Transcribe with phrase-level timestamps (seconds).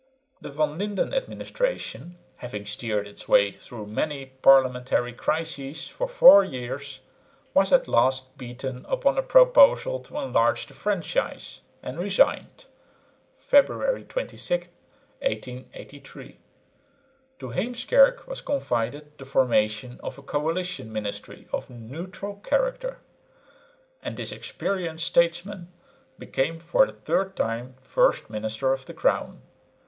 [0.41, 7.01] The Van Lynden administration, having steered its way through many parliamentary crises for four years,
[7.53, 12.65] was at last beaten upon a proposal to enlarge the franchise, and resigned
[13.37, 14.69] (February 26,
[15.19, 16.39] 1883).
[17.37, 22.97] To Heemskerk was confided the formation of a coalition ministry of a neutral character;
[24.01, 25.71] and this experienced statesman
[26.17, 29.43] became for the third time first minister of the crown.